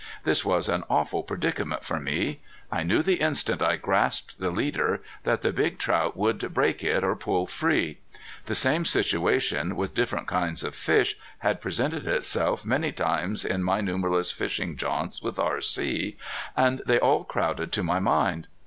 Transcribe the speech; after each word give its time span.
This 0.23 0.43
was 0.43 0.67
an 0.67 0.83
awful 0.89 1.21
predicament 1.21 1.85
for 1.85 1.99
me. 1.99 2.39
I 2.71 2.81
knew 2.81 3.03
the 3.03 3.17
instant 3.21 3.61
I 3.61 3.75
grasped 3.75 4.39
the 4.39 4.49
leader 4.49 5.03
that 5.25 5.43
the 5.43 5.53
big 5.53 5.77
trout 5.77 6.17
would 6.17 6.39
break 6.55 6.83
it 6.83 7.03
or 7.03 7.15
pull 7.15 7.45
free. 7.45 7.99
The 8.47 8.55
same 8.55 8.83
situation, 8.83 9.75
with 9.75 9.93
different 9.93 10.25
kinds 10.27 10.63
of 10.63 10.73
fish, 10.73 11.17
had 11.41 11.61
presented 11.61 12.07
itself 12.07 12.65
many 12.65 12.91
times 12.91 13.45
on 13.45 13.61
my 13.61 13.79
numberless 13.79 14.31
fishing 14.31 14.75
jaunts 14.75 15.21
with 15.21 15.37
R.C. 15.37 16.17
and 16.57 16.81
they 16.87 16.97
all 16.97 17.23
crowded 17.23 17.71
to 17.73 17.83
my 17.83 17.99
mind. 17.99 18.47